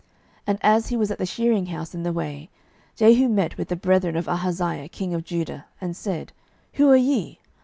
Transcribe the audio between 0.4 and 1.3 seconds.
And as he was at the